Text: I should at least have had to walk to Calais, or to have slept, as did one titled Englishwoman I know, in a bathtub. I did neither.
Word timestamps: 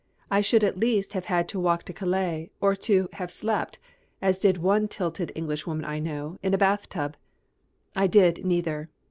I 0.31 0.41
should 0.41 0.63
at 0.63 0.79
least 0.79 1.13
have 1.13 1.25
had 1.25 1.47
to 1.49 1.59
walk 1.59 1.83
to 1.83 1.93
Calais, 1.93 2.49
or 2.59 2.75
to 2.75 3.07
have 3.13 3.29
slept, 3.31 3.77
as 4.19 4.39
did 4.39 4.57
one 4.57 4.87
titled 4.87 5.29
Englishwoman 5.35 5.85
I 5.85 5.99
know, 5.99 6.39
in 6.41 6.55
a 6.55 6.57
bathtub. 6.57 7.15
I 7.95 8.07
did 8.07 8.43
neither. 8.43 8.89